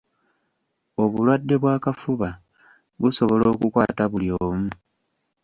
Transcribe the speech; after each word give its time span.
Obulwadde 1.03 1.55
bw'akafuba 1.61 2.29
busobola 2.99 3.45
okukwata 3.53 4.03
buli 4.11 4.29
omu. 4.43 4.69